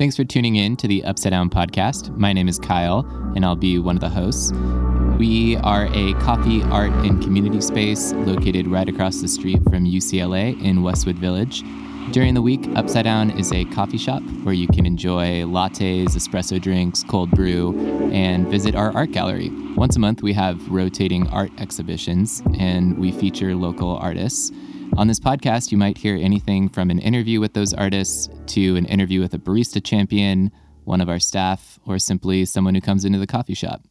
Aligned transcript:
Thanks 0.00 0.16
for 0.16 0.24
tuning 0.24 0.56
in 0.56 0.76
to 0.76 0.88
the 0.88 1.04
Upside 1.04 1.32
Down 1.32 1.50
podcast. 1.50 2.16
My 2.16 2.32
name 2.32 2.48
is 2.48 2.58
Kyle, 2.58 3.00
and 3.36 3.44
I'll 3.44 3.54
be 3.54 3.78
one 3.78 3.96
of 3.96 4.00
the 4.00 4.08
hosts. 4.08 4.50
We 5.18 5.56
are 5.56 5.90
a 5.92 6.14
coffee, 6.14 6.62
art, 6.62 6.90
and 7.04 7.22
community 7.22 7.60
space 7.60 8.14
located 8.14 8.66
right 8.66 8.88
across 8.88 9.20
the 9.20 9.28
street 9.28 9.62
from 9.64 9.84
UCLA 9.84 10.58
in 10.62 10.82
Westwood 10.82 11.16
Village. 11.16 11.62
During 12.12 12.32
the 12.32 12.40
week, 12.40 12.66
Upside 12.76 13.04
Down 13.04 13.28
is 13.32 13.52
a 13.52 13.66
coffee 13.66 13.98
shop 13.98 14.22
where 14.42 14.54
you 14.54 14.68
can 14.68 14.86
enjoy 14.86 15.42
lattes, 15.42 16.16
espresso 16.16 16.58
drinks, 16.58 17.04
cold 17.04 17.30
brew, 17.32 18.10
and 18.10 18.48
visit 18.48 18.74
our 18.74 18.96
art 18.96 19.12
gallery. 19.12 19.50
Once 19.76 19.96
a 19.96 19.98
month, 19.98 20.22
we 20.22 20.32
have 20.32 20.66
rotating 20.70 21.28
art 21.28 21.52
exhibitions 21.58 22.42
and 22.58 22.96
we 22.96 23.12
feature 23.12 23.54
local 23.54 23.98
artists. 23.98 24.50
On 24.96 25.06
this 25.06 25.20
podcast, 25.20 25.72
you 25.72 25.78
might 25.78 25.96
hear 25.96 26.16
anything 26.16 26.68
from 26.68 26.90
an 26.90 26.98
interview 26.98 27.40
with 27.40 27.54
those 27.54 27.72
artists 27.72 28.28
to 28.48 28.76
an 28.76 28.84
interview 28.86 29.20
with 29.20 29.32
a 29.34 29.38
barista 29.38 29.82
champion, 29.82 30.50
one 30.84 31.00
of 31.00 31.08
our 31.08 31.18
staff, 31.20 31.78
or 31.86 31.98
simply 31.98 32.44
someone 32.44 32.74
who 32.74 32.80
comes 32.80 33.04
into 33.04 33.18
the 33.18 33.26
coffee 33.26 33.54
shop. 33.54 33.82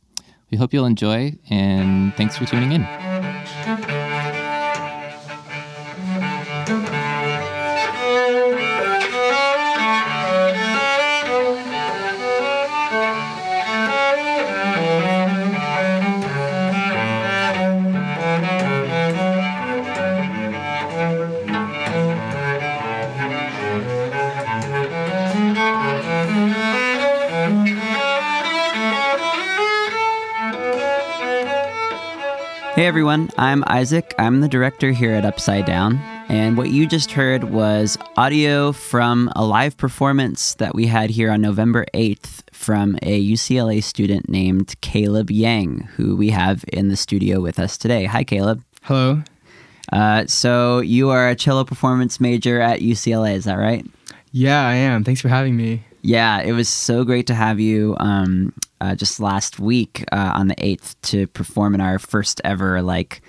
We 0.52 0.58
hope 0.58 0.74
you'll 0.74 0.86
enjoy, 0.86 1.38
and 1.50 2.16
thanks 2.16 2.38
for 2.38 2.46
tuning 2.46 2.74
in. 2.74 3.99
Everyone, 32.90 33.30
I'm 33.38 33.64
Isaac. 33.68 34.16
I'm 34.18 34.42
the 34.42 34.48
director 34.48 34.90
here 34.92 35.14
at 35.14 35.24
Upside 35.24 35.68
Down. 35.68 35.98
And 36.28 36.58
what 36.58 36.72
you 36.72 36.88
just 36.88 37.12
heard 37.12 37.44
was 37.44 38.00
audio 38.18 38.72
from 38.72 39.32
a 39.36 39.46
live 39.46 39.78
performance 39.78 40.56
that 40.56 40.74
we 40.74 40.88
had 40.88 41.12
here 41.12 41.30
on 41.30 41.40
November 41.40 41.86
8th 41.94 42.42
from 42.52 42.98
a 43.04 43.24
UCLA 43.24 43.84
student 43.84 44.28
named 44.28 44.74
Caleb 44.82 45.30
Yang, 45.30 45.82
who 45.98 46.16
we 46.16 46.32
have 46.32 46.66
in 46.70 46.88
the 46.88 46.98
studio 46.98 47.42
with 47.42 47.60
us 47.60 47.78
today. 47.78 48.06
Hi, 48.06 48.24
Caleb. 48.24 48.64
Hello. 48.82 49.22
Uh, 49.94 50.26
so 50.26 50.80
you 50.80 51.12
are 51.12 51.30
a 51.30 51.36
cello 51.36 51.64
performance 51.64 52.20
major 52.20 52.60
at 52.60 52.80
UCLA, 52.80 53.36
is 53.36 53.46
that 53.46 53.60
right? 53.60 53.86
Yeah, 54.32 54.68
I 54.68 54.74
am. 54.74 55.04
Thanks 55.04 55.22
for 55.22 55.30
having 55.30 55.56
me. 55.56 55.84
Yeah, 56.02 56.42
it 56.42 56.54
was 56.54 56.68
so 56.68 57.04
great 57.04 57.28
to 57.28 57.36
have 57.36 57.60
you 57.60 57.96
um, 58.00 58.52
uh, 58.82 58.96
just 58.96 59.20
last 59.20 59.60
week 59.60 60.04
uh, 60.12 60.32
on 60.36 60.48
the 60.48 60.56
8th 60.56 60.96
to 61.04 61.28
perform 61.28 61.76
in 61.76 61.82
our 61.82 62.00
first 62.00 62.40
ever 62.44 62.82
like 62.82 63.22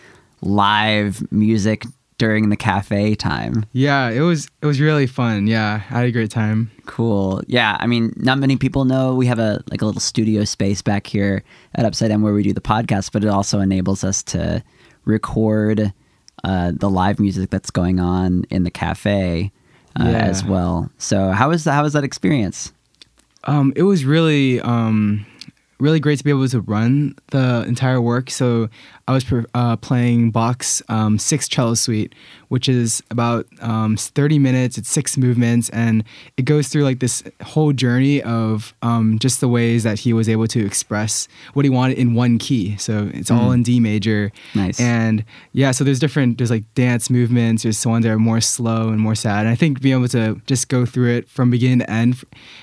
live 0.42 1.30
music 1.32 1.84
during 2.18 2.50
the 2.50 2.56
cafe 2.56 3.14
time. 3.14 3.64
Yeah, 3.72 4.10
it 4.10 4.20
was 4.20 4.48
it 4.62 4.66
was 4.66 4.80
really 4.80 5.06
fun. 5.06 5.46
Yeah, 5.46 5.74
I 5.90 5.98
had 5.98 6.04
a 6.06 6.12
great 6.12 6.30
time. 6.30 6.70
Cool. 6.86 7.42
Yeah, 7.46 7.76
I 7.80 7.86
mean, 7.86 8.12
not 8.16 8.38
many 8.38 8.56
people 8.56 8.84
know 8.84 9.14
we 9.14 9.26
have 9.26 9.38
a 9.38 9.62
like 9.70 9.80
a 9.82 9.86
little 9.86 10.00
studio 10.00 10.44
space 10.44 10.82
back 10.82 11.06
here 11.06 11.42
at 11.74 11.84
Upside 11.86 12.10
Down 12.10 12.20
where 12.22 12.34
we 12.34 12.42
do 12.42 12.52
the 12.52 12.60
podcast, 12.60 13.10
but 13.12 13.24
it 13.24 13.28
also 13.28 13.60
enables 13.60 14.04
us 14.04 14.22
to 14.24 14.62
record 15.04 15.92
uh, 16.44 16.72
the 16.74 16.90
live 16.90 17.18
music 17.20 17.50
that's 17.50 17.70
going 17.70 18.00
on 18.00 18.44
in 18.50 18.64
the 18.64 18.70
cafe 18.70 19.50
uh, 19.98 20.04
Yeah. 20.04 20.10
as 20.18 20.44
well. 20.44 20.90
So, 20.98 21.30
how 21.30 21.48
was 21.48 21.64
how 21.64 21.82
was 21.82 21.94
that 21.94 22.04
experience? 22.04 22.72
Um, 23.44 23.72
it 23.76 23.82
was 23.84 24.04
really 24.04 24.60
um, 24.60 25.24
really 25.80 26.00
great 26.00 26.18
to 26.18 26.24
be 26.24 26.30
able 26.30 26.48
to 26.48 26.60
run 26.60 27.14
the 27.30 27.64
entire 27.66 28.00
work. 28.00 28.30
So 28.30 28.68
I 29.10 29.12
was 29.14 29.24
uh, 29.54 29.76
playing 29.76 30.30
Bach's 30.30 30.82
um, 30.88 31.18
Six 31.18 31.48
Cello 31.48 31.74
Suite, 31.74 32.14
which 32.46 32.68
is 32.68 33.02
about 33.10 33.44
um, 33.60 33.96
30 33.96 34.38
minutes. 34.38 34.78
It's 34.78 34.88
six 34.88 35.16
movements, 35.16 35.68
and 35.70 36.04
it 36.36 36.42
goes 36.42 36.68
through 36.68 36.84
like 36.84 37.00
this 37.00 37.24
whole 37.42 37.72
journey 37.72 38.22
of 38.22 38.72
um, 38.82 39.18
just 39.18 39.40
the 39.40 39.48
ways 39.48 39.82
that 39.82 39.98
he 39.98 40.12
was 40.12 40.28
able 40.28 40.46
to 40.46 40.64
express 40.64 41.26
what 41.54 41.64
he 41.64 41.70
wanted 41.70 41.98
in 41.98 42.14
one 42.14 42.38
key. 42.38 42.76
So 42.76 43.10
it's 43.12 43.32
all 43.32 43.50
in 43.50 43.64
D 43.64 43.80
major. 43.80 44.30
Nice. 44.54 44.78
And 44.78 45.24
yeah, 45.52 45.72
so 45.72 45.82
there's 45.82 45.98
different, 45.98 46.38
there's 46.38 46.50
like 46.52 46.72
dance 46.74 47.10
movements, 47.10 47.64
there's 47.64 47.84
ones 47.84 48.04
that 48.04 48.12
are 48.12 48.18
more 48.18 48.40
slow 48.40 48.90
and 48.90 49.00
more 49.00 49.16
sad. 49.16 49.40
And 49.40 49.48
I 49.48 49.56
think 49.56 49.80
being 49.80 49.96
able 49.98 50.08
to 50.08 50.40
just 50.46 50.68
go 50.68 50.86
through 50.86 51.16
it 51.16 51.28
from 51.28 51.50
beginning 51.50 51.80
to 51.80 51.90
end, 51.90 52.22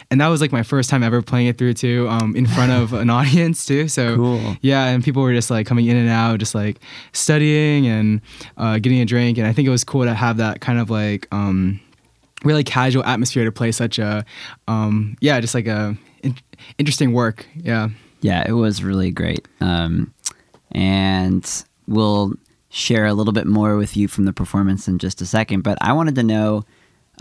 and 0.10 0.22
that 0.22 0.28
was 0.28 0.40
like 0.40 0.54
my 0.54 0.64
first 0.64 0.90
time 0.90 1.04
ever 1.04 1.22
playing 1.22 1.48
it 1.48 1.58
through 1.58 1.74
too, 1.74 2.08
um, 2.10 2.38
in 2.38 2.46
front 2.48 2.72
of 2.72 2.94
an 2.94 3.10
audience 3.20 3.66
too. 3.66 3.90
So 3.90 4.16
Cool. 4.16 4.56
yeah, 4.62 4.86
and 4.86 5.04
people 5.04 5.22
were 5.24 5.34
just 5.34 5.50
like 5.52 5.68
coming 5.68 5.88
in 5.88 5.98
and 5.98 6.08
out, 6.10 6.37
just 6.38 6.56
like 6.56 6.80
studying 7.14 7.88
and 7.88 8.22
uh, 8.58 8.80
getting 8.80 9.02
a 9.02 9.06
drink. 9.06 9.38
And 9.38 9.48
I 9.48 9.54
think 9.54 9.68
it 9.68 9.72
was 9.72 9.84
cool 9.84 10.04
to 10.04 10.14
have 10.14 10.38
that 10.38 10.62
kind 10.62 10.80
of 10.80 10.90
like, 10.90 11.28
um, 11.32 11.80
really 12.44 12.64
casual 12.64 13.04
atmosphere 13.04 13.46
to 13.46 13.52
play 13.52 13.72
such 13.72 13.98
a, 14.00 14.24
um, 14.68 15.18
yeah, 15.22 15.40
just 15.40 15.56
like 15.56 15.68
a 15.68 15.98
in- 16.24 16.38
interesting 16.78 17.14
work. 17.14 17.48
Yeah. 17.56 17.90
Yeah, 18.22 18.44
it 18.48 18.54
was 18.54 18.84
really 18.84 19.12
great. 19.12 19.48
Um, 19.62 20.14
and 20.72 21.64
we'll 21.88 22.34
share 22.70 23.06
a 23.06 23.14
little 23.14 23.34
bit 23.34 23.48
more 23.48 23.78
with 23.78 23.96
you 23.98 24.08
from 24.08 24.26
the 24.26 24.34
performance 24.34 24.88
in 24.88 25.00
just 25.00 25.22
a 25.22 25.26
second. 25.26 25.62
But 25.62 25.78
I 25.82 25.94
wanted 25.94 26.16
to 26.16 26.24
know 26.24 26.64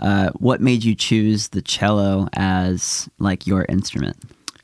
uh, 0.01 0.29
what 0.31 0.61
made 0.61 0.83
you 0.83 0.93
choose 0.93 1.49
the 1.49 1.61
cello 1.61 2.27
as 2.33 3.09
like 3.19 3.47
your 3.47 3.65
instrument. 3.69 4.17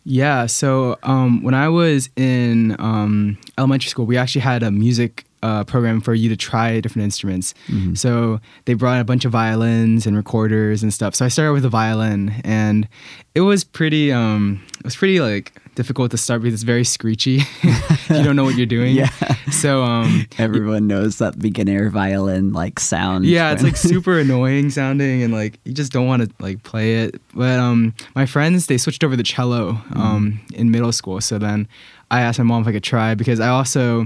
Yeah. 0.06 0.48
So 0.48 0.98
um, 1.04 1.44
when 1.44 1.54
I 1.54 1.70
was 1.70 2.10
in 2.16 2.76
um, 2.80 3.38
elementary 3.58 3.90
school, 3.90 4.06
we 4.06 4.18
actually 4.18 4.42
had 4.42 4.62
a 4.64 4.72
music 4.72 5.26
uh, 5.42 5.64
program 5.66 6.00
for 6.00 6.14
you 6.14 6.30
to 6.30 6.38
try 6.38 6.80
different 6.80 7.04
instruments. 7.04 7.54
So 7.96 8.40
they 8.66 8.74
brought 8.76 9.02
a 9.02 9.04
bunch 9.04 9.26
of 9.26 9.32
violins 9.32 10.06
and 10.06 10.16
recorders 10.16 10.84
and 10.84 10.94
stuff. 10.94 11.16
So 11.16 11.26
I 11.26 11.28
started 11.28 11.54
with 11.54 11.66
a 11.66 11.70
violin, 11.70 12.34
and 12.46 12.88
it 13.36 13.42
was 13.42 13.64
pretty. 13.64 14.12
Um, 14.12 14.62
it 14.80 14.86
was 14.86 14.96
pretty 14.96 15.20
like 15.20 15.54
difficult 15.76 16.12
to 16.12 16.18
start 16.18 16.42
because 16.42 16.54
it's 16.54 16.64
very 16.64 16.84
screechy. 16.84 17.42
you 18.10 18.24
don't 18.24 18.36
know 18.36 18.44
what 18.44 18.56
you're 18.56 18.66
doing. 18.66 18.96
Yeah. 18.96 19.10
So 19.52 19.84
um, 19.84 20.26
Everyone 20.38 20.88
knows 20.88 21.18
that 21.18 21.40
beginner 21.40 21.90
violin 21.90 22.54
like 22.54 22.80
sound. 22.80 23.26
yeah, 23.26 23.52
it's 23.52 23.64
like 23.64 23.76
super 23.94 24.20
annoying 24.20 24.70
sounding, 24.70 25.24
and 25.24 25.34
like 25.34 25.60
you 25.64 25.74
just 25.74 25.92
don't 25.92 26.08
want 26.08 26.24
to 26.24 26.30
like 26.40 26.64
play 26.64 26.96
it. 27.04 27.22
But 27.34 27.60
um, 27.60 27.94
my 28.16 28.26
friends 28.26 28.68
they 28.68 28.78
switched 28.78 29.04
over 29.04 29.16
to 29.18 29.24
cello 29.24 29.82
um 29.96 30.40
in 30.54 30.72
middle 30.72 30.92
school. 30.92 31.22
So 31.22 31.38
then 31.38 31.68
I 32.12 32.22
asked 32.22 32.40
my 32.40 32.46
mom 32.46 32.62
if 32.62 32.68
I 32.68 32.72
could 32.74 32.84
try 32.84 33.16
because 33.16 33.40
I 33.40 33.48
also 33.48 34.06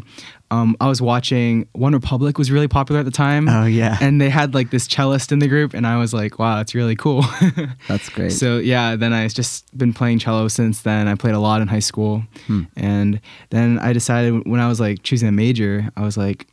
um 0.52 0.76
I 0.80 0.88
was 0.88 1.02
watching 1.02 1.66
OneRepublic 1.76 2.38
was 2.38 2.50
really 2.52 2.68
popular 2.68 3.00
at 3.02 3.06
the 3.06 3.12
time. 3.12 3.50
Oh, 3.50 3.66
yeah. 3.66 3.98
and 4.02 4.22
they 4.22 4.30
had 4.30 4.54
like 4.54 4.70
this 4.72 4.88
cellist 4.88 5.32
in 5.32 5.40
the 5.40 5.48
group, 5.48 5.74
and 5.74 5.86
I 5.86 5.98
was 5.98 6.14
like, 6.14 6.40
wow, 6.40 6.58
that's 6.58 6.74
really 6.76 6.96
cool. 6.96 7.26
That's 7.88 8.10
great. 8.10 8.32
So 8.32 8.58
yeah, 8.58 8.96
then 8.96 9.14
I 9.14 9.28
just 9.28 9.78
been 9.78 9.94
playing 9.94 10.20
cello 10.20 10.48
since 10.48 10.82
then. 10.82 11.08
I 11.08 11.16
played 11.16 11.34
a 11.36 11.40
lot 11.40 11.62
in 11.62 11.68
high 11.68 11.80
school, 11.92 12.24
Hmm. 12.48 12.64
and 12.76 13.20
then 13.50 13.80
I 13.80 13.94
decided 13.94 14.48
when 14.48 14.60
I 14.60 14.68
was 14.68 14.80
like 14.80 15.04
choosing 15.04 15.28
a 15.28 15.32
major, 15.32 15.90
I 15.98 16.02
was 16.04 16.18
like 16.18 16.48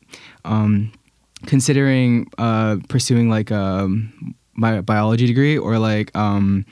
um, 0.44 0.92
considering 1.46 2.26
uh, 2.38 2.76
pursuing 2.88 3.28
like 3.28 3.50
um, 3.52 4.34
my 4.54 4.80
biology 4.80 5.26
degree 5.26 5.58
or 5.58 5.78
like 5.78 6.14
um, 6.16 6.64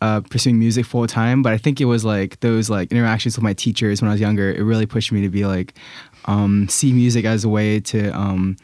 uh, 0.00 0.20
pursuing 0.22 0.58
music 0.58 0.86
full 0.86 1.06
time. 1.06 1.42
But 1.42 1.52
I 1.52 1.58
think 1.58 1.80
it 1.80 1.84
was 1.86 2.04
like 2.04 2.40
those 2.40 2.70
like 2.70 2.90
interactions 2.92 3.36
with 3.36 3.42
my 3.44 3.52
teachers 3.54 4.00
when 4.02 4.08
I 4.08 4.12
was 4.14 4.20
younger. 4.20 4.50
It 4.50 4.62
really 4.62 4.86
pushed 4.86 5.12
me 5.12 5.20
to 5.22 5.28
be 5.28 5.44
like 5.46 5.74
um, 6.26 6.68
see 6.68 6.92
music 6.92 7.24
as 7.24 7.44
a 7.44 7.48
way 7.48 7.80
to. 7.80 8.10
Um, 8.10 8.56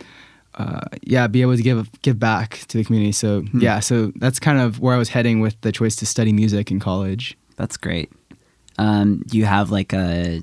uh, 0.59 0.81
yeah, 1.03 1.27
be 1.27 1.43
able 1.43 1.55
to 1.55 1.63
give 1.63 1.91
give 2.01 2.19
back 2.19 2.61
to 2.69 2.79
the 2.79 2.85
community. 2.85 3.13
So 3.13 3.45
yeah, 3.53 3.79
so 3.81 4.11
that's 4.17 4.41
kind 4.41 4.59
of 4.59 4.81
where 4.81 4.95
I 4.95 4.99
was 4.99 5.11
heading 5.11 5.41
with 5.41 5.61
the 5.61 5.71
choice 5.71 5.95
to 5.97 6.07
study 6.07 6.33
music 6.33 6.71
in 6.71 6.81
college. 6.81 7.37
That's 7.57 7.77
great. 7.77 8.11
Um, 8.79 9.23
do 9.27 9.37
you 9.37 9.45
have 9.45 9.71
like 9.71 9.93
a 9.93 10.41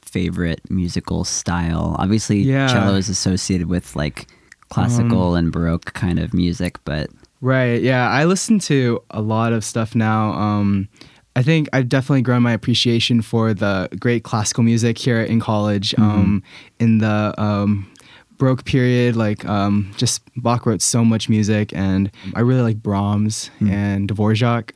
favorite 0.00 0.60
musical 0.70 1.24
style? 1.24 1.96
Obviously, 1.98 2.38
Yeah. 2.42 2.68
cello 2.68 2.94
is 2.94 3.08
associated 3.08 3.66
with 3.68 3.96
like 3.96 4.28
classical 4.68 5.34
and 5.34 5.50
baroque 5.52 5.92
kind 5.92 6.18
of 6.20 6.32
music, 6.32 6.78
but 6.84 7.10
Right. 7.42 7.82
Yeah, 7.82 8.08
I 8.08 8.24
listen 8.24 8.60
to 8.60 9.02
a 9.10 9.20
lot 9.20 9.52
of 9.52 9.64
stuff 9.64 9.96
now. 9.96 10.32
Um, 10.32 10.88
I 11.34 11.42
think 11.42 11.68
I've 11.72 11.88
definitely 11.88 12.22
grown 12.22 12.42
my 12.42 12.52
appreciation 12.52 13.20
for 13.20 13.52
the 13.52 13.88
great 13.98 14.22
classical 14.22 14.62
music 14.62 14.96
here 14.96 15.20
in 15.20 15.40
college. 15.40 15.92
Um, 15.98 16.42
in 16.78 16.98
the 16.98 17.34
um, 17.38 17.90
Baroque 18.38 18.64
period, 18.64 19.16
like 19.16 19.44
um, 19.44 19.92
just 19.96 20.22
Bach 20.36 20.66
wrote 20.66 20.82
so 20.82 21.04
much 21.04 21.28
music, 21.28 21.72
and 21.74 22.12
I 22.36 22.40
really 22.40 22.62
like 22.62 22.80
Brahms 22.80 23.50
and 23.60 24.08
Dvorak. 24.08 24.70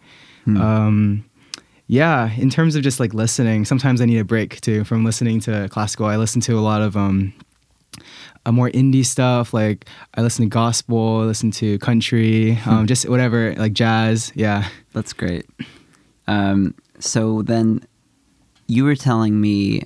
Um, 0.60 1.24
yeah, 1.86 2.32
in 2.36 2.50
terms 2.50 2.74
of 2.74 2.82
just 2.82 2.98
like 2.98 3.14
listening, 3.14 3.64
sometimes 3.64 4.00
I 4.00 4.06
need 4.06 4.18
a 4.18 4.24
break 4.24 4.60
too 4.60 4.82
from 4.82 5.04
listening 5.04 5.38
to 5.40 5.68
classical. 5.68 6.06
I 6.06 6.16
listen 6.16 6.40
to 6.42 6.58
a 6.58 6.60
lot 6.60 6.82
of 6.82 6.96
um, 6.96 7.32
uh, 8.44 8.52
more 8.52 8.70
indie 8.70 9.04
stuff. 9.04 9.52
Like 9.52 9.88
I 10.14 10.22
listen 10.22 10.44
to 10.44 10.48
gospel, 10.48 11.20
I 11.20 11.24
listen 11.24 11.50
to 11.52 11.78
country, 11.78 12.58
um, 12.66 12.86
just 12.86 13.08
whatever, 13.08 13.54
like 13.54 13.72
jazz. 13.72 14.32
Yeah. 14.34 14.68
That's 14.92 15.12
great. 15.12 15.46
Um, 16.26 16.74
so 16.98 17.42
then 17.42 17.86
you 18.66 18.84
were 18.84 18.96
telling 18.96 19.40
me 19.40 19.82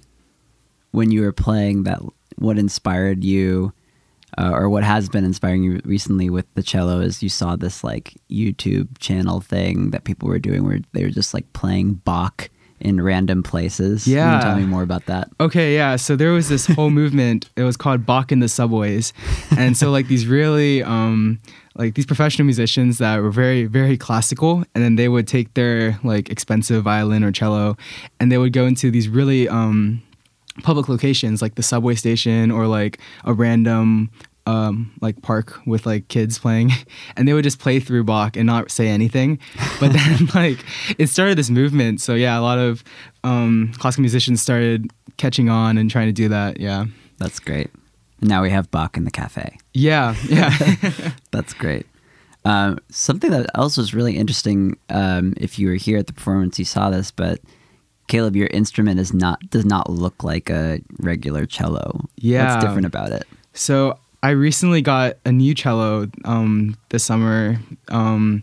when 0.93 1.11
you 1.11 1.23
were 1.23 1.33
playing 1.33 1.85
that 1.85 2.01
what 2.37 2.59
inspired 2.59 3.23
you 3.25 3.73
uh, 4.39 4.51
or 4.53 4.69
what 4.69 4.85
has 4.85 5.09
been 5.09 5.25
inspiring 5.25 5.63
you 5.63 5.81
recently 5.85 6.31
with 6.31 6.47
the 6.55 6.63
cello 6.63 7.01
is 7.01 7.23
you 7.23 7.29
saw 7.29 7.57
this 7.57 7.83
like 7.83 8.15
YouTube 8.31 8.89
channel 8.99 9.41
thing 9.41 9.91
that 9.91 10.05
people 10.05 10.29
were 10.29 10.39
doing 10.39 10.65
where 10.65 10.79
they 10.93 11.03
were 11.03 11.11
just 11.11 11.35
like 11.35 11.53
playing 11.53 11.95
Bach 11.95 12.49
in 12.81 13.01
random 13.01 13.43
places. 13.43 14.05
Can 14.05 14.13
Yeah. 14.15 14.37
you 14.37 14.43
tell 14.43 14.57
me 14.57 14.65
more 14.67 14.83
about 14.83 15.07
that? 15.07 15.29
Okay, 15.39 15.75
yeah. 15.75 15.97
So 15.97 16.17
there 16.17 16.33
was 16.33 16.49
this 16.49 16.67
whole 16.67 16.91
movement. 16.91 17.49
It 17.57 17.63
was 17.63 17.77
called 17.77 18.07
Bach 18.07 18.33
in 18.33 18.41
the 18.41 18.49
subways, 18.49 19.13
and 19.57 19.77
so 19.77 19.91
like 19.91 20.09
these 20.09 20.27
really 20.27 20.83
um, 20.83 21.39
like 21.77 21.95
these 21.95 22.07
professional 22.07 22.47
musicians 22.47 22.99
that 22.99 23.21
were 23.23 23.31
very 23.31 23.65
very 23.67 23.97
classical, 23.97 24.65
and 24.75 24.83
then 24.85 24.97
they 24.97 25.09
would 25.09 25.29
take 25.29 25.55
their 25.55 25.99
like 26.03 26.31
expensive 26.31 26.83
violin 26.85 27.23
or 27.25 27.33
cello, 27.33 27.77
and 28.19 28.33
they 28.33 28.39
would 28.39 28.53
go 28.53 28.67
into 28.67 28.91
these 28.91 29.09
really 29.09 29.49
um, 29.49 30.03
public 30.63 30.89
locations 30.89 31.41
like 31.43 31.55
the 31.55 31.63
subway 31.63 31.95
station 31.95 32.51
or 32.51 32.67
like 32.67 32.99
a 33.25 33.33
random 33.33 34.11
um, 34.51 34.93
like 35.01 35.23
park 35.23 35.61
with 35.67 35.87
like 35.87 36.09
kids 36.09 36.39
playing, 36.39 36.71
and 37.17 37.27
they 37.29 37.33
would 37.33 37.45
just 37.45 37.59
play 37.61 37.79
through 37.81 38.05
Bach 38.05 38.37
and 38.37 38.47
not 38.47 38.71
say 38.71 38.89
anything. 38.89 39.39
But 39.79 39.93
then 39.99 40.29
like 40.35 40.65
it 40.99 41.09
started 41.09 41.39
this 41.39 41.51
movement. 41.51 42.01
So 42.01 42.15
yeah, 42.15 42.39
a 42.39 42.43
lot 42.43 42.59
of 42.59 42.83
um, 43.23 43.73
classical 43.79 44.03
musicians 44.03 44.43
started 44.43 44.91
catching 45.17 45.49
on 45.49 45.79
and 45.79 45.91
trying 45.91 46.07
to 46.07 46.13
do 46.13 46.29
that. 46.29 46.59
Yeah, 46.61 46.87
That's 47.19 47.39
great. 47.39 47.71
Now 48.23 48.43
we 48.43 48.51
have 48.51 48.71
Bach 48.71 48.97
in 48.97 49.05
the 49.05 49.11
cafe. 49.11 49.57
yeah, 49.73 50.15
yeah. 50.29 50.51
That's 51.31 51.55
great. 51.55 51.87
Um, 52.45 52.79
something 52.91 53.31
that 53.31 53.47
else 53.55 53.77
was 53.77 53.95
really 53.95 54.17
interesting. 54.17 54.77
Um, 54.89 55.35
if 55.37 55.59
you 55.59 55.69
were 55.69 55.75
here 55.75 55.99
at 55.99 56.07
the 56.07 56.13
performance, 56.13 56.59
you 56.59 56.65
saw 56.65 56.91
this, 56.91 57.11
but 57.11 57.41
Caleb, 58.09 58.35
your 58.35 58.49
instrument 58.49 58.99
is 58.99 59.15
not 59.15 59.39
does 59.51 59.65
not 59.65 59.89
look 59.89 60.25
like 60.25 60.51
a 60.51 60.81
regular 60.99 61.47
cello. 61.47 62.09
Yeah. 62.17 62.55
what's 62.55 62.65
different 62.65 62.87
about 62.87 63.13
it? 63.13 63.25
So 63.53 63.99
I 64.23 64.31
recently 64.31 64.83
got 64.83 65.15
a 65.25 65.33
new 65.33 65.55
cello 65.55 66.09
um, 66.25 66.77
this 66.91 67.05
summer. 67.05 67.59
Um, 67.89 68.43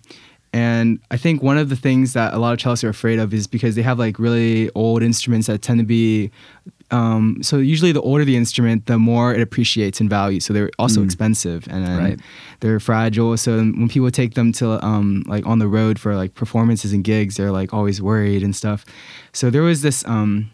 and 0.54 1.00
I 1.12 1.18
think 1.18 1.44
one 1.44 1.58
of 1.58 1.70
the 1.70 1.76
things 1.76 2.14
that 2.14 2.34
a 2.34 2.38
lot 2.40 2.54
of 2.54 2.60
cellists 2.60 2.84
are 2.84 2.90
afraid 2.90 3.20
of 3.20 3.34
is 3.34 3.46
because 3.48 3.76
they 3.76 3.84
have 3.84 4.00
like 4.00 4.18
really 4.18 4.72
old 4.74 5.04
instruments 5.04 5.48
that 5.48 5.62
tend 5.62 5.80
to 5.80 5.86
be. 5.86 6.32
Um, 6.90 7.40
so 7.44 7.58
usually, 7.58 7.92
the 7.92 8.02
older 8.02 8.24
the 8.24 8.38
instrument, 8.38 8.86
the 8.86 8.98
more 8.98 9.34
it 9.36 9.42
appreciates 9.42 10.00
in 10.00 10.08
value. 10.08 10.40
So 10.40 10.54
they're 10.54 10.72
also 10.80 11.02
Mm. 11.02 11.06
expensive 11.06 11.68
and 11.70 11.86
Right. 11.86 12.20
they're 12.62 12.80
fragile. 12.80 13.36
So 13.38 13.58
when 13.58 13.90
people 13.90 14.10
take 14.10 14.36
them 14.36 14.52
to 14.54 14.84
um, 14.84 15.24
like 15.28 15.46
on 15.46 15.60
the 15.60 15.68
road 15.68 16.00
for 16.00 16.16
like 16.16 16.34
performances 16.34 16.94
and 16.94 17.04
gigs, 17.04 17.36
they're 17.36 17.52
like 17.52 17.74
always 17.74 18.02
worried 18.02 18.42
and 18.42 18.56
stuff. 18.56 18.86
So 19.34 19.50
there 19.50 19.64
was 19.64 19.82
this 19.82 20.06
um, 20.08 20.50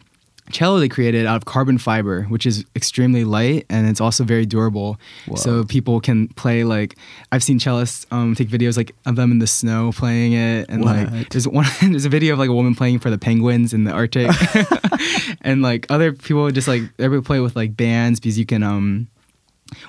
cello 0.51 0.79
they 0.79 0.89
created 0.89 1.25
out 1.25 1.37
of 1.37 1.45
carbon 1.45 1.77
fiber, 1.77 2.23
which 2.23 2.45
is 2.45 2.65
extremely 2.75 3.23
light 3.23 3.65
and 3.69 3.87
it's 3.89 4.01
also 4.01 4.23
very 4.23 4.45
durable. 4.45 4.99
Whoa. 5.27 5.35
So 5.35 5.63
people 5.63 5.99
can 5.99 6.27
play 6.29 6.63
like 6.63 6.95
I've 7.31 7.43
seen 7.43 7.59
cellists 7.59 8.05
um, 8.11 8.35
take 8.35 8.49
videos 8.49 8.77
like 8.77 8.93
of 9.05 9.15
them 9.15 9.31
in 9.31 9.39
the 9.39 9.47
snow 9.47 9.91
playing 9.93 10.33
it, 10.33 10.69
and 10.69 10.83
What? 10.83 11.11
like 11.11 11.29
there's 11.29 11.47
one 11.47 11.65
there's 11.81 12.05
a 12.05 12.09
video 12.09 12.33
of 12.33 12.39
like 12.39 12.49
a 12.49 12.53
woman 12.53 12.75
playing 12.75 12.99
for 12.99 13.09
the 13.09 13.17
penguins 13.17 13.73
in 13.73 13.83
the 13.85 13.91
Arctic, 13.91 14.29
and 15.41 15.61
like 15.61 15.85
other 15.89 16.11
people 16.13 16.49
just 16.51 16.67
like 16.67 16.81
everybody 16.99 17.25
play 17.25 17.39
with 17.39 17.55
like 17.55 17.75
bands 17.75 18.19
because 18.19 18.37
you 18.37 18.45
can 18.45 18.63
um 18.63 19.07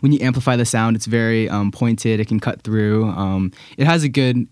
when 0.00 0.12
you 0.12 0.18
amplify 0.20 0.56
the 0.56 0.64
sound, 0.64 0.96
it's 0.96 1.06
very 1.06 1.48
um, 1.48 1.70
pointed. 1.72 2.20
It 2.20 2.28
can 2.28 2.40
cut 2.40 2.62
through. 2.62 3.06
Um, 3.10 3.52
it 3.78 3.86
has 3.86 4.02
a 4.04 4.08
good, 4.08 4.46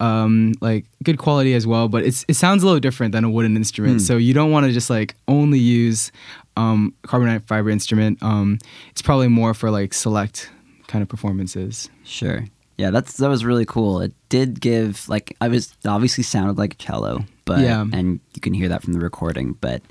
um, 0.00 0.52
like 0.60 0.84
good 1.02 1.18
quality 1.18 1.54
as 1.54 1.66
well, 1.66 1.88
but 1.88 2.04
it's 2.04 2.24
it 2.28 2.34
sounds 2.34 2.62
a 2.62 2.66
little 2.66 2.80
different 2.80 3.12
than 3.12 3.24
a 3.24 3.30
wooden 3.30 3.56
instrument. 3.56 3.94
Hmm. 3.94 3.98
So 4.04 4.16
you 4.16 4.34
don't 4.34 4.50
want 4.50 4.66
to 4.66 4.72
just 4.72 4.90
like 4.90 5.14
only 5.28 5.58
use 5.58 6.12
um, 6.56 6.94
carbon 7.02 7.38
fiber 7.40 7.70
instrument. 7.70 8.22
Um, 8.22 8.58
it's 8.90 9.02
probably 9.02 9.28
more 9.28 9.54
for 9.54 9.70
like 9.70 9.94
select 9.94 10.50
kind 10.86 11.02
of 11.02 11.08
performances. 11.08 11.88
Sure. 12.04 12.44
Yeah, 12.78 12.90
that's 12.90 13.16
that 13.16 13.28
was 13.30 13.44
really 13.44 13.64
cool. 13.64 14.00
It 14.02 14.12
did 14.28 14.60
give 14.60 15.08
like 15.08 15.34
I 15.40 15.48
was 15.48 15.74
obviously 15.86 16.24
sounded 16.24 16.58
like 16.58 16.74
a 16.74 16.76
cello, 16.76 17.24
but 17.46 17.60
Yeah. 17.60 17.80
and 17.80 18.20
you 18.34 18.40
can 18.42 18.52
hear 18.52 18.68
that 18.68 18.82
from 18.82 18.92
the 18.92 18.98
recording, 19.00 19.54
but 19.60 19.82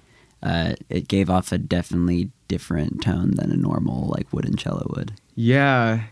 uh, 0.43 0.73
it 0.89 1.07
gave 1.07 1.29
off 1.31 1.51
a 1.51 1.57
definitely 1.57 2.29
different 2.47 3.01
tone 3.01 3.31
than 3.35 3.51
a 3.51 3.55
normal 3.55 4.07
like 4.15 4.31
wooden 4.33 4.55
cello 4.55 4.85
would. 4.95 5.13
Yeah. 5.35 6.03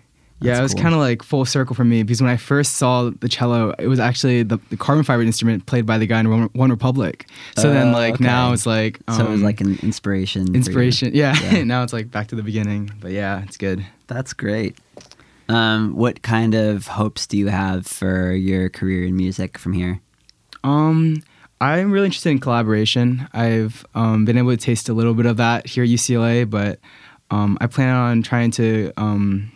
Yeah, 0.41 0.59
it 0.59 0.61
was 0.61 0.73
cool. 0.73 0.81
kind 0.83 0.93
of 0.93 0.99
like 0.99 1.23
full 1.23 1.45
circle 1.45 1.73
for 1.73 1.85
me 1.85 2.03
because 2.03 2.21
when 2.21 2.29
I 2.29 2.35
first 2.35 2.75
saw 2.75 3.11
the 3.17 3.29
cello, 3.29 3.73
it 3.79 3.87
was 3.87 3.97
actually 3.99 4.43
the, 4.43 4.57
the 4.71 4.75
carbon 4.75 5.05
fiber 5.05 5.23
instrument 5.23 5.67
played 5.67 5.85
by 5.85 5.97
the 5.97 6.05
guy 6.05 6.19
in 6.19 6.29
One, 6.29 6.49
OneRepublic. 6.49 7.29
So 7.55 7.71
then, 7.71 7.89
Oh, 7.89 7.91
like 7.93 8.19
now 8.19 8.51
it's 8.51 8.65
like 8.65 8.99
so 9.09 9.25
it 9.25 9.29
was 9.29 9.39
um, 9.39 9.43
like 9.43 9.61
an 9.61 9.79
inspiration. 9.81 10.53
inspiration. 10.53 11.11
Yeah, 11.13 11.33
Yeah. 11.39 11.63
now 11.63 11.81
it's 11.83 11.93
like 11.93 12.11
back 12.11 12.27
to 12.27 12.35
the 12.35 12.43
beginning. 12.43 12.91
But 12.99 13.11
yeah, 13.11 13.41
it's 13.43 13.55
good. 13.55 13.85
That's 14.07 14.33
great. 14.33 14.77
Um, 15.47 15.95
what 15.95 16.23
kind 16.23 16.55
of 16.55 16.87
hopes 16.87 17.25
do 17.25 17.37
you 17.37 17.47
have 17.47 17.87
for 17.87 18.33
your 18.33 18.69
career 18.69 19.05
in 19.05 19.15
music 19.15 19.57
from 19.57 19.71
here? 19.71 20.01
Um, 20.65 21.23
I'm 21.63 21.91
really 21.91 22.05
interested 22.07 22.29
in 22.31 22.39
collaboration. 22.39 23.27
I've 23.33 23.85
um, 23.95 24.25
been 24.25 24.37
able 24.37 24.51
to 24.51 24.57
taste 24.57 24.89
a 24.89 24.93
little 24.93 25.13
bit 25.13 25.25
of 25.25 25.37
that 25.37 25.65
here 25.67 25.83
at 25.83 25.89
UCLA, 25.89 26.49
but 26.49 26.79
um, 27.31 27.57
I 27.61 27.67
plan 27.67 27.95
on 27.95 28.21
trying 28.21 28.51
to 28.51 28.91
um, 28.97 29.51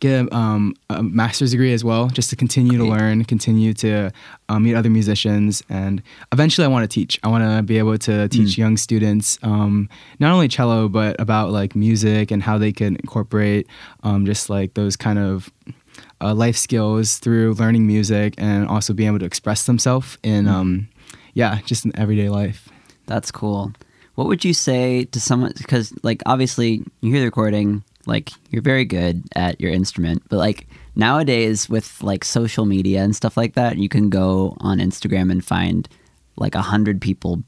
get 0.00 0.26
a, 0.26 0.34
um, 0.36 0.74
a 0.90 1.02
master's 1.02 1.50
degree 1.52 1.72
as 1.72 1.82
well, 1.82 2.08
just 2.08 2.30
to 2.30 2.36
continue 2.36 2.76
to 2.78 2.84
learn, 2.84 3.24
continue 3.24 3.72
to 3.74 4.10
um, 4.48 4.62
meet 4.64 4.74
other 4.74 4.90
musicians, 4.90 5.62
and 5.68 6.02
eventually 6.32 6.64
I 6.64 6.68
want 6.68 6.88
to 6.88 6.94
teach. 6.94 7.18
I 7.24 7.28
want 7.28 7.42
to 7.42 7.62
be 7.62 7.78
able 7.78 7.96
to 7.98 8.28
teach 8.28 8.54
Mm. 8.54 8.58
young 8.58 8.76
students 8.76 9.38
um, 9.42 9.88
not 10.20 10.32
only 10.32 10.46
cello, 10.48 10.88
but 10.88 11.20
about 11.20 11.50
like 11.50 11.74
music 11.74 12.30
and 12.30 12.42
how 12.42 12.58
they 12.58 12.70
can 12.72 12.96
incorporate 12.96 13.66
um, 14.02 14.26
just 14.26 14.48
like 14.50 14.74
those 14.74 14.94
kind 14.96 15.18
of 15.18 15.50
uh, 16.20 16.34
life 16.34 16.56
skills 16.56 17.18
through 17.18 17.54
learning 17.54 17.86
music 17.86 18.34
and 18.38 18.68
also 18.68 18.92
being 18.92 19.08
able 19.08 19.18
to 19.18 19.24
express 19.26 19.66
themselves 19.66 20.16
in 20.22 20.44
Mm. 20.44 20.48
um, 20.50 20.88
yeah 21.38 21.54
just 21.70 21.84
in 21.86 21.92
everyday 22.02 22.28
life 22.28 22.68
That's 23.06 23.30
cool. 23.32 23.72
What 24.18 24.26
would 24.28 24.44
you 24.44 24.52
say 24.52 25.04
to 25.14 25.18
someone? 25.20 25.52
Because, 25.56 25.94
like, 26.02 26.20
obviously, 26.26 26.82
you 27.00 27.08
hear 27.14 27.20
the 27.24 27.30
recording, 27.32 27.82
like, 28.04 28.28
you're 28.50 28.66
very 28.72 28.84
good 28.84 29.22
at 29.36 29.56
your 29.62 29.70
instrument, 29.72 30.22
but, 30.28 30.36
like, 30.46 30.66
nowadays 30.96 31.70
with, 31.70 31.88
like, 32.02 32.24
social 32.26 32.66
media 32.66 33.00
and 33.06 33.14
stuff 33.16 33.36
like 33.38 33.54
that, 33.54 33.78
you 33.78 33.88
can 33.88 34.10
go 34.10 34.56
on 34.60 34.76
Instagram 34.78 35.30
and 35.30 35.40
find, 35.44 35.88
like, 36.36 36.54
a 36.58 36.60
hundred 36.72 37.00
people 37.00 37.42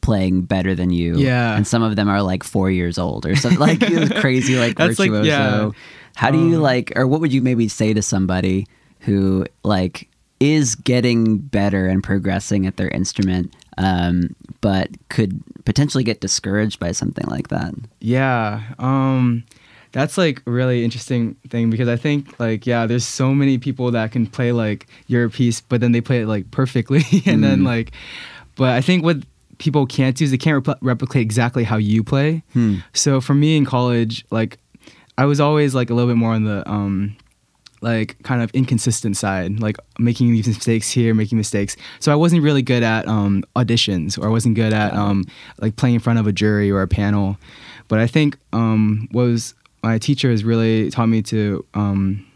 playing 0.00 0.42
better 0.46 0.72
than 0.74 0.88
you. 0.90 1.18
Yeah. 1.18 1.56
And 1.56 1.66
some 1.66 1.82
of 1.82 1.96
them 1.96 2.08
are, 2.08 2.22
like, 2.22 2.44
four 2.44 2.70
years 2.70 2.96
old 2.96 3.26
or 3.26 3.34
something, 3.36 3.58
like, 3.60 3.80
crazy, 4.24 4.56
like, 4.56 4.76
That's, 4.78 4.98
like, 4.98 5.10
virtuoso. 5.10 5.26
yeah. 5.28 5.70
How 6.16 6.30
do 6.30 6.38
you, 6.38 6.56
Um, 6.56 6.62
like, 6.62 6.92
or 6.96 7.06
what 7.10 7.20
would 7.20 7.32
you 7.32 7.42
maybe 7.42 7.68
say 7.68 7.92
to 7.92 8.00
somebody 8.00 8.66
who, 9.00 9.44
like, 9.64 10.08
is 10.44 10.74
getting 10.74 11.38
better 11.38 11.86
and 11.86 12.02
progressing 12.02 12.66
at 12.66 12.76
their 12.76 12.88
instrument, 12.88 13.54
um, 13.78 14.34
but 14.60 14.90
could 15.08 15.42
potentially 15.64 16.04
get 16.04 16.20
discouraged 16.20 16.78
by 16.78 16.92
something 16.92 17.26
like 17.28 17.48
that. 17.48 17.72
yeah 18.00 18.60
um 18.78 19.42
that's 19.92 20.18
like 20.18 20.42
a 20.46 20.50
really 20.50 20.84
interesting 20.84 21.34
thing 21.48 21.70
because 21.70 21.88
i 21.88 21.96
think 21.96 22.38
like 22.40 22.66
yeah 22.66 22.84
there's 22.86 23.06
so 23.06 23.32
many 23.32 23.56
people 23.58 23.90
that 23.92 24.10
can 24.12 24.26
play 24.26 24.50
like 24.52 24.86
your 25.06 25.30
piece 25.30 25.60
but 25.60 25.80
then 25.80 25.92
they 25.92 26.00
play 26.00 26.22
it 26.22 26.26
like 26.26 26.50
perfectly 26.50 27.02
and 27.26 27.42
then 27.44 27.60
Mm. 27.60 27.66
like 27.66 27.92
but 28.56 28.70
i 28.70 28.80
think 28.82 29.04
what 29.04 29.18
people 29.58 29.86
can't 29.86 30.16
do 30.16 30.24
is 30.24 30.30
they 30.32 30.36
can't 30.38 30.62
repl- 30.64 30.78
replicate 30.82 31.22
exactly 31.22 31.62
how 31.64 31.76
you 31.78 32.02
play 32.04 32.42
Hmm. 32.52 32.78
So 32.92 33.20
for 33.20 33.34
me 33.34 33.56
in 33.56 33.64
college, 33.64 34.24
like 34.30 34.58
I 35.16 35.24
was 35.26 35.38
always 35.40 35.74
like 35.76 35.90
a 35.90 35.94
little 35.94 36.10
bit 36.10 36.16
more 36.18 36.32
on 36.34 36.42
the 36.44 36.68
um 36.68 37.16
like 37.84 38.20
kind 38.22 38.42
of 38.42 38.50
inconsistent 38.52 39.16
side, 39.16 39.60
like 39.60 39.76
making 39.98 40.32
these 40.32 40.48
mistakes 40.48 40.90
here, 40.90 41.14
making 41.14 41.38
mistakes. 41.38 41.76
So 42.00 42.10
I 42.10 42.16
wasn't 42.16 42.42
really 42.42 42.62
good 42.62 42.82
at 42.82 43.06
um 43.06 43.44
auditions 43.54 44.18
or 44.18 44.26
I 44.26 44.30
wasn't 44.30 44.56
good 44.56 44.72
at 44.72 44.94
um 44.94 45.24
like 45.60 45.76
playing 45.76 45.94
in 45.94 46.00
front 46.00 46.18
of 46.18 46.26
a 46.26 46.32
jury 46.32 46.70
or 46.70 46.82
a 46.82 46.88
panel. 46.88 47.36
But 47.88 48.00
I 48.00 48.06
think 48.06 48.36
um 48.52 49.08
was 49.12 49.54
my 49.82 49.98
teacher 49.98 50.30
has 50.30 50.42
really 50.42 50.90
taught 50.90 51.08
me 51.08 51.22
to 51.22 51.64
um 51.74 52.26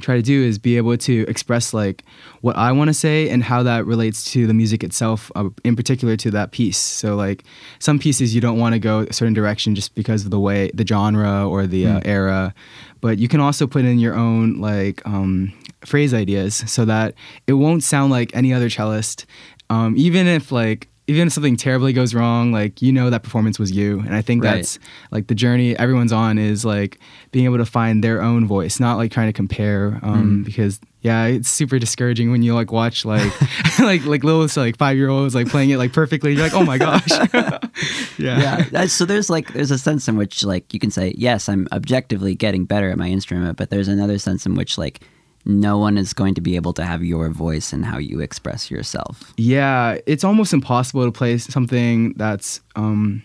try 0.00 0.16
to 0.16 0.22
do 0.22 0.42
is 0.42 0.58
be 0.58 0.76
able 0.78 0.96
to 0.96 1.24
express 1.28 1.74
like 1.74 2.02
what 2.40 2.56
I 2.56 2.72
want 2.72 2.88
to 2.88 2.94
say 2.94 3.28
and 3.28 3.44
how 3.44 3.62
that 3.62 3.84
relates 3.84 4.24
to 4.32 4.46
the 4.46 4.54
music 4.54 4.82
itself, 4.82 5.30
uh, 5.36 5.50
in 5.64 5.76
particular 5.76 6.16
to 6.16 6.30
that 6.30 6.50
piece. 6.50 6.78
So 6.78 7.14
like 7.14 7.44
some 7.78 7.98
pieces 7.98 8.34
you 8.34 8.40
don't 8.40 8.58
want 8.58 8.72
to 8.74 8.78
go 8.78 9.00
a 9.00 9.12
certain 9.12 9.34
direction 9.34 9.74
just 9.74 9.94
because 9.94 10.24
of 10.24 10.30
the 10.30 10.40
way 10.40 10.70
the 10.74 10.86
genre 10.86 11.46
or 11.46 11.66
the 11.66 11.86
uh, 11.86 12.00
Mm. 12.00 12.06
era, 12.06 12.54
but 13.02 13.18
you 13.18 13.28
can 13.28 13.40
also 13.40 13.66
put 13.66 13.84
in 13.84 13.98
your 13.98 14.14
own 14.14 14.60
like 14.60 15.04
um, 15.06 15.52
phrase 15.84 16.14
ideas 16.14 16.64
so 16.66 16.84
that 16.86 17.14
it 17.46 17.52
won't 17.54 17.82
sound 17.82 18.10
like 18.10 18.34
any 18.34 18.52
other 18.54 18.70
cellist, 18.70 19.26
um, 19.68 19.94
even 19.96 20.26
if 20.26 20.50
like 20.50 20.88
even 21.12 21.28
if 21.28 21.32
something 21.32 21.56
terribly 21.56 21.92
goes 21.92 22.14
wrong, 22.14 22.52
like 22.52 22.82
you 22.82 22.92
know 22.92 23.10
that 23.10 23.22
performance 23.22 23.58
was 23.58 23.70
you, 23.72 24.00
and 24.00 24.14
I 24.14 24.22
think 24.22 24.42
Right. 24.42 24.56
that's 24.56 24.78
like 25.10 25.26
the 25.28 25.34
journey 25.34 25.76
everyone's 25.78 26.12
on 26.12 26.38
is 26.38 26.64
like 26.64 26.98
being 27.30 27.44
able 27.44 27.58
to 27.58 27.66
find 27.66 28.02
their 28.02 28.22
own 28.22 28.46
voice, 28.46 28.80
not 28.80 28.96
like 28.96 29.10
trying 29.12 29.28
to 29.28 29.32
compare, 29.32 29.98
um, 30.02 30.42
because 30.42 30.80
yeah, 31.02 31.26
it's 31.26 31.48
super 31.48 31.78
discouraging 31.78 32.30
when 32.30 32.42
you 32.42 32.54
like 32.54 32.70
watch 32.70 33.04
like 33.04 33.32
like 33.78 34.04
like 34.04 34.24
little 34.24 34.46
like 34.56 34.76
five 34.76 34.96
year 34.96 35.08
olds 35.08 35.34
like 35.34 35.48
playing 35.48 35.70
it 35.70 35.78
like 35.78 35.92
perfectly. 35.92 36.32
You're 36.32 36.42
like, 36.42 36.54
oh 36.54 36.64
my 36.64 36.78
gosh, 36.78 37.08
yeah, 38.18 38.64
yeah 38.72 38.86
so 38.86 39.04
there's 39.04 39.30
like 39.30 39.52
there's 39.52 39.70
a 39.70 39.78
sense 39.78 40.08
in 40.08 40.16
which 40.16 40.44
like 40.44 40.72
you 40.72 40.80
can 40.80 40.90
say 40.90 41.14
yes 41.16 41.48
i'm 41.48 41.66
objectively 41.72 42.34
getting 42.34 42.64
better 42.64 42.90
at 42.90 42.98
my 42.98 43.08
instrument 43.08 43.56
but 43.56 43.70
there's 43.70 43.88
another 43.88 44.18
sense 44.18 44.46
in 44.46 44.54
which 44.54 44.78
like 44.78 45.00
no 45.44 45.76
one 45.76 45.98
is 45.98 46.12
going 46.12 46.34
to 46.34 46.40
be 46.40 46.56
able 46.56 46.72
to 46.72 46.84
have 46.84 47.02
your 47.02 47.28
voice 47.30 47.72
and 47.72 47.84
how 47.84 47.98
you 47.98 48.20
express 48.20 48.70
yourself 48.70 49.32
Yeah, 49.36 49.98
it's 50.06 50.24
almost 50.24 50.52
impossible 50.52 51.04
to 51.04 51.12
play 51.12 51.38
something 51.38 52.14
that's 52.14 52.60
um, 52.76 53.22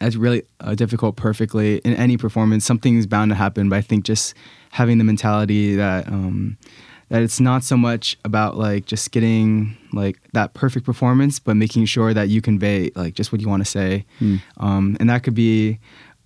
that's 0.00 0.16
really 0.16 0.42
uh, 0.60 0.74
difficult 0.74 1.16
perfectly 1.16 1.78
in 1.78 1.94
any 1.94 2.16
performance. 2.16 2.64
Something's 2.64 3.06
bound 3.06 3.30
to 3.30 3.34
happen, 3.34 3.68
but 3.68 3.76
I 3.76 3.80
think 3.82 4.04
just 4.04 4.34
having 4.70 4.98
the 4.98 5.04
mentality 5.04 5.76
that 5.76 6.08
um, 6.08 6.58
that 7.08 7.22
it's 7.22 7.40
not 7.40 7.62
so 7.62 7.76
much 7.76 8.16
about 8.24 8.56
like 8.56 8.86
just 8.86 9.12
getting 9.12 9.76
like 9.92 10.18
that 10.32 10.54
perfect 10.54 10.84
performance, 10.84 11.38
but 11.38 11.56
making 11.56 11.84
sure 11.86 12.12
that 12.14 12.28
you 12.28 12.40
convey 12.40 12.90
like 12.94 13.14
just 13.14 13.32
what 13.32 13.40
you 13.40 13.48
want 13.48 13.64
to 13.64 13.70
say, 13.70 14.04
um, 14.58 14.96
and 15.00 15.08
that 15.08 15.22
could 15.22 15.34
be. 15.34 15.78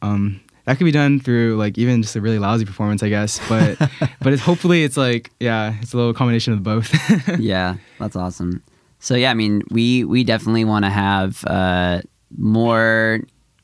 Um, 0.03 0.41
that 0.67 0.77
could 0.77 0.85
be 0.85 0.93
done 0.93 1.19
through 1.19 1.57
like 1.57 1.79
even 1.79 2.03
just 2.03 2.15
a 2.15 2.21
really 2.21 2.39
lousy 2.39 2.65
performance, 2.65 3.03
I 3.03 3.09
guess. 3.09 3.41
But 3.49 3.79
but 4.21 4.33
it's 4.33 4.43
hopefully 4.43 4.85
it's 4.85 4.97
like 4.97 5.31
yeah, 5.41 5.75
it's 5.81 5.95
a 5.95 5.97
little 5.97 6.15
combination 6.15 6.53
of 6.53 6.63
both. 6.63 6.95
yeah 7.39 7.77
that's 7.99 8.17
awesome 8.17 8.63
so 8.99 9.15
yeah 9.15 9.31
i 9.31 9.35
mean 9.35 9.63
we 9.71 10.05
we 10.05 10.25
definitely 10.25 10.65
want 10.65 10.85
to 10.85 10.91
have 10.91 11.45
uh, 11.47 12.01
more 12.37 13.21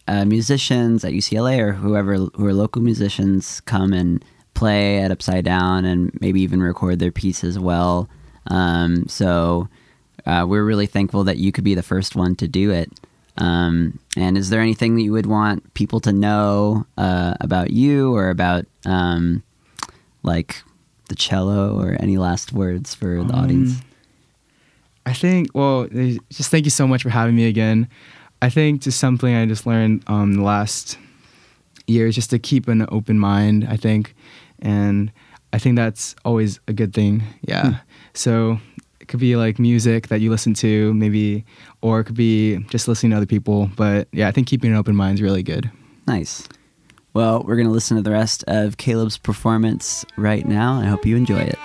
uh, 0.08 0.24
musicians 0.24 1.04
at 1.04 1.12
ucla 1.12 1.58
or 1.58 1.72
whoever 1.72 2.14
who 2.16 2.46
are 2.46 2.54
local 2.54 2.82
musicians 2.82 3.60
come 3.62 3.92
and 3.92 4.24
play 4.54 4.98
at 4.98 5.10
upside 5.10 5.44
down 5.44 5.84
and 5.84 6.16
maybe 6.20 6.40
even 6.40 6.62
record 6.62 6.98
their 6.98 7.12
piece 7.12 7.42
as 7.44 7.58
well 7.58 8.08
um, 8.48 9.06
so 9.08 9.68
uh, 10.26 10.44
we're 10.48 10.64
really 10.64 10.86
thankful 10.86 11.24
that 11.24 11.38
you 11.38 11.52
could 11.52 11.64
be 11.64 11.74
the 11.74 11.82
first 11.82 12.14
one 12.14 12.34
to 12.36 12.46
do 12.46 12.70
it 12.70 12.90
um, 13.38 13.98
and 14.16 14.36
is 14.36 14.50
there 14.50 14.60
anything 14.60 14.96
that 14.96 15.02
you 15.02 15.12
would 15.12 15.26
want 15.26 15.72
people 15.74 16.00
to 16.00 16.12
know 16.12 16.86
uh, 16.98 17.34
about 17.40 17.70
you 17.70 18.14
or 18.14 18.30
about 18.30 18.66
um, 18.84 19.42
like 20.22 20.62
the 21.08 21.14
cello 21.14 21.78
or 21.78 21.96
any 22.00 22.16
last 22.16 22.52
words 22.52 22.94
for 22.94 23.22
the 23.24 23.34
audience 23.34 23.80
I 25.04 25.12
think, 25.12 25.48
well, 25.54 25.86
just 26.30 26.50
thank 26.50 26.64
you 26.64 26.70
so 26.70 26.86
much 26.86 27.02
for 27.02 27.10
having 27.10 27.34
me 27.34 27.46
again. 27.46 27.88
I 28.40 28.48
think 28.48 28.82
just 28.82 28.98
something 28.98 29.34
I 29.34 29.46
just 29.46 29.66
learned 29.66 30.04
um, 30.06 30.34
the 30.34 30.42
last 30.42 30.98
year 31.86 32.06
is 32.06 32.14
just 32.14 32.30
to 32.30 32.38
keep 32.38 32.68
an 32.68 32.86
open 32.90 33.18
mind, 33.18 33.66
I 33.68 33.76
think. 33.76 34.14
And 34.60 35.12
I 35.52 35.58
think 35.58 35.76
that's 35.76 36.14
always 36.24 36.60
a 36.68 36.72
good 36.72 36.94
thing. 36.94 37.22
Yeah. 37.42 37.78
So 38.14 38.60
it 39.02 39.08
could 39.08 39.20
be 39.20 39.34
like 39.34 39.58
music 39.58 40.08
that 40.08 40.20
you 40.20 40.30
listen 40.30 40.54
to, 40.54 40.94
maybe, 40.94 41.44
or 41.80 42.00
it 42.00 42.04
could 42.04 42.16
be 42.16 42.58
just 42.70 42.86
listening 42.86 43.10
to 43.10 43.16
other 43.16 43.26
people. 43.26 43.68
But 43.76 44.06
yeah, 44.12 44.28
I 44.28 44.30
think 44.30 44.46
keeping 44.46 44.70
an 44.70 44.76
open 44.76 44.94
mind 44.94 45.18
is 45.18 45.22
really 45.22 45.42
good. 45.42 45.70
Nice. 46.06 46.48
Well, 47.12 47.42
we're 47.42 47.56
going 47.56 47.66
to 47.66 47.72
listen 47.72 47.96
to 47.96 48.02
the 48.02 48.12
rest 48.12 48.44
of 48.46 48.76
Caleb's 48.76 49.18
performance 49.18 50.04
right 50.16 50.46
now. 50.46 50.80
I 50.80 50.86
hope 50.86 51.04
you 51.04 51.16
enjoy 51.16 51.40
it. 51.40 51.58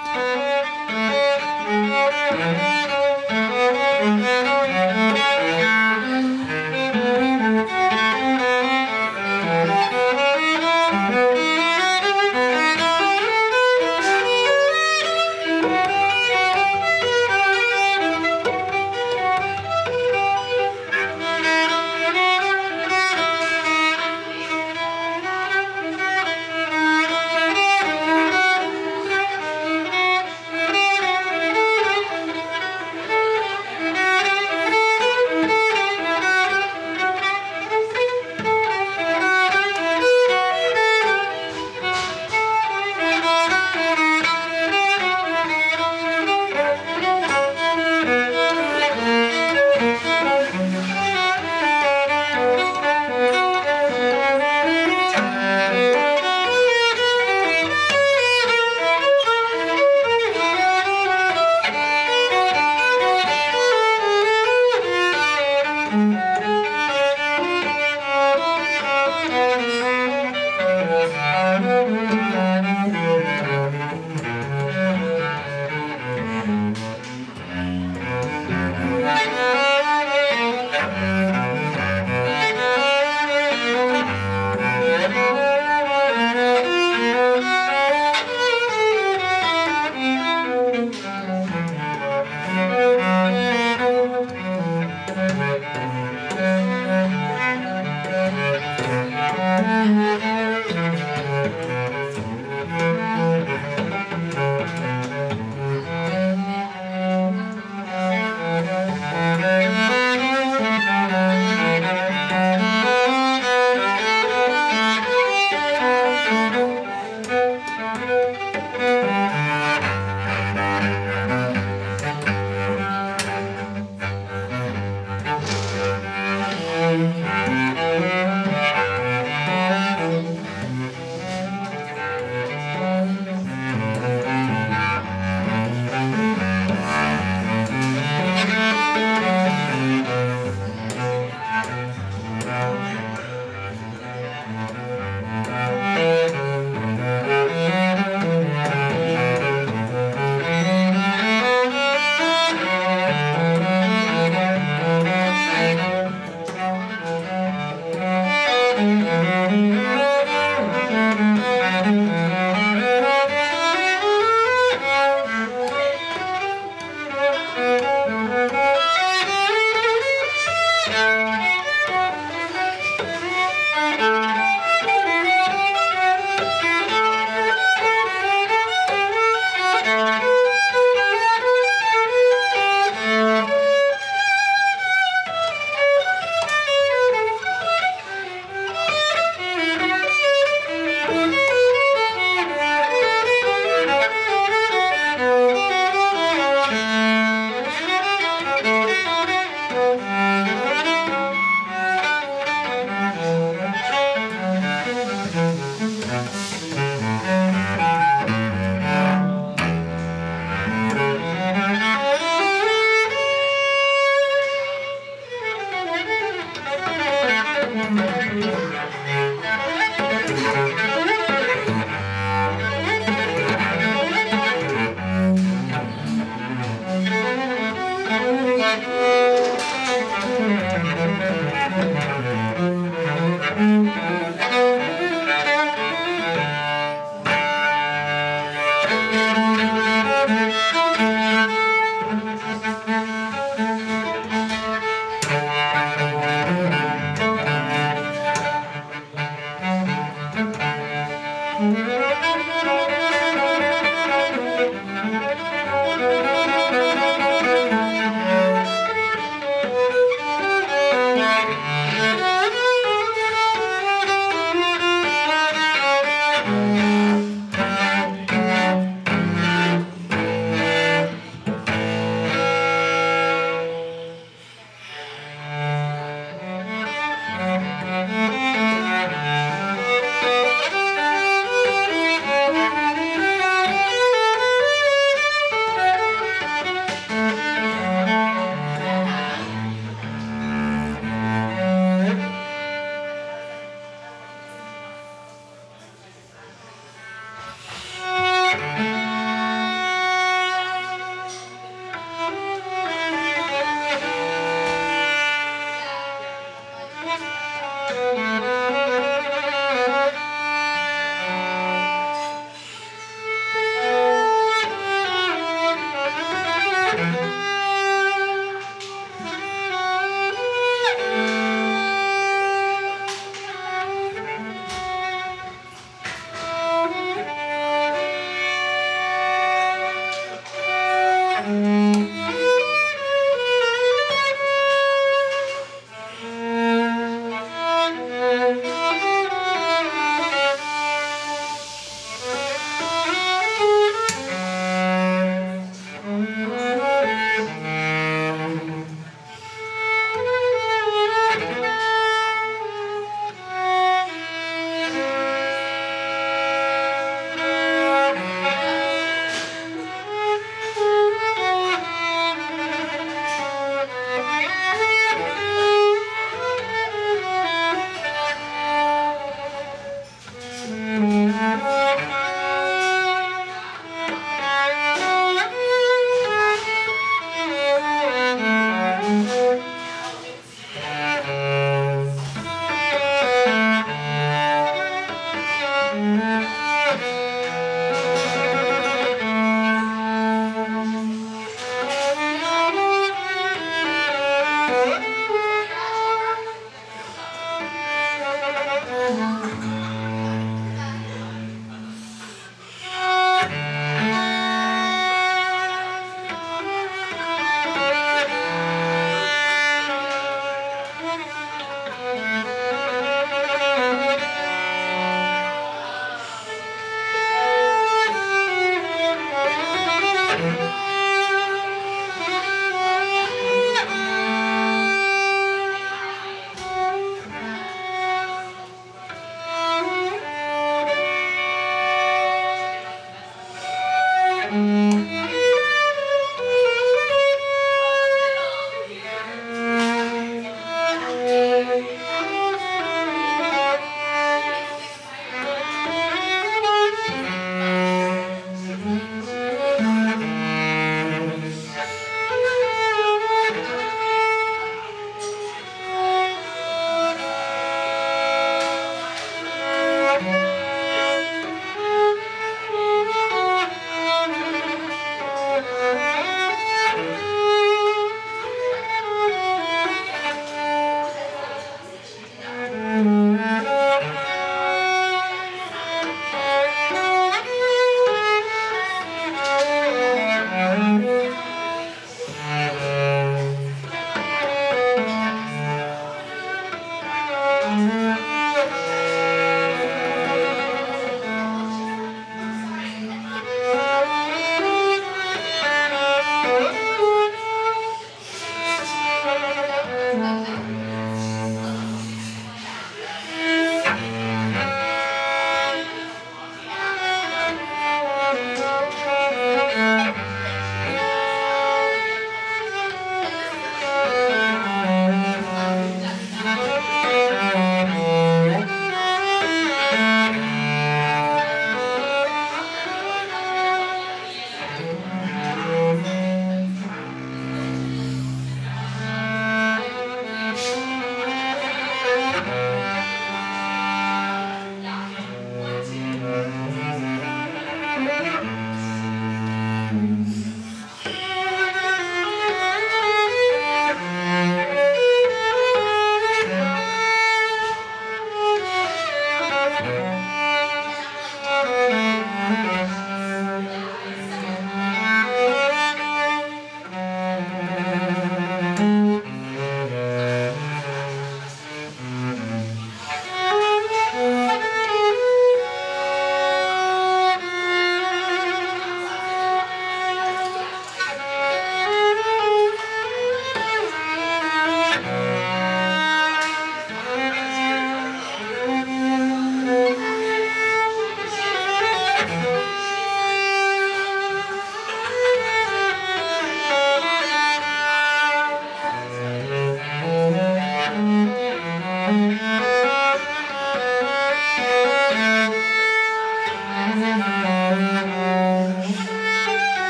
Mm-hmm. 592.08 592.47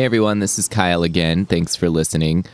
Hey 0.00 0.06
everyone, 0.06 0.38
this 0.38 0.58
is 0.58 0.66
Kyle 0.66 1.02
again. 1.02 1.44
Thanks 1.44 1.76
for 1.76 1.90
listening. 1.90 2.46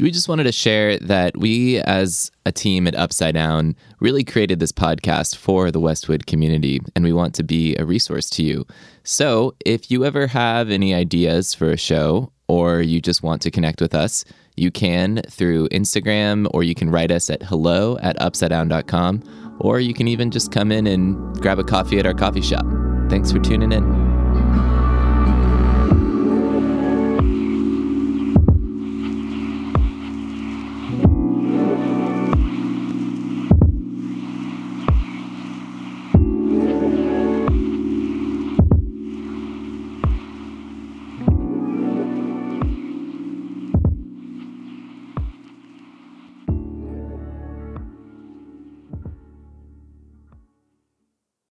We 0.00 0.10
just 0.10 0.26
wanted 0.26 0.44
to 0.44 0.52
share 0.52 0.98
that 1.00 1.36
we, 1.36 1.78
as 1.80 2.32
a 2.46 2.50
team 2.50 2.86
at 2.86 2.94
Upside 2.94 3.34
Down, 3.34 3.76
really 4.00 4.24
created 4.24 4.58
this 4.58 4.72
podcast 4.72 5.36
for 5.36 5.70
the 5.70 5.80
Westwood 5.80 6.26
community, 6.26 6.80
and 6.96 7.04
we 7.04 7.12
want 7.12 7.34
to 7.34 7.42
be 7.42 7.76
a 7.76 7.84
resource 7.84 8.30
to 8.30 8.42
you. 8.42 8.66
So, 9.02 9.54
if 9.66 9.90
you 9.90 10.06
ever 10.06 10.26
have 10.28 10.70
any 10.70 10.94
ideas 10.94 11.52
for 11.52 11.70
a 11.70 11.76
show 11.76 12.32
or 12.48 12.80
you 12.80 13.02
just 13.02 13.22
want 13.22 13.42
to 13.42 13.50
connect 13.50 13.82
with 13.82 13.94
us, 13.94 14.24
you 14.56 14.70
can 14.70 15.20
through 15.28 15.68
Instagram 15.68 16.48
or 16.54 16.62
you 16.62 16.74
can 16.74 16.88
write 16.88 17.10
us 17.10 17.28
at 17.28 17.42
hello 17.42 17.98
at 17.98 18.18
upsidedown.com 18.18 19.58
or 19.60 19.78
you 19.78 19.92
can 19.92 20.08
even 20.08 20.30
just 20.30 20.52
come 20.52 20.72
in 20.72 20.86
and 20.86 21.38
grab 21.42 21.58
a 21.58 21.64
coffee 21.64 21.98
at 21.98 22.06
our 22.06 22.14
coffee 22.14 22.40
shop. 22.40 22.64
Thanks 23.10 23.30
for 23.30 23.40
tuning 23.40 23.72
in. 23.72 24.03